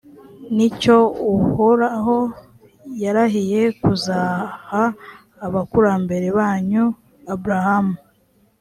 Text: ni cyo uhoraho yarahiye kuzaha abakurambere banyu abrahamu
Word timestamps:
ni 0.55 0.67
cyo 0.79 0.97
uhoraho 1.35 2.17
yarahiye 3.03 3.61
kuzaha 3.81 4.81
abakurambere 5.45 6.27
banyu 6.39 6.83
abrahamu 7.33 7.95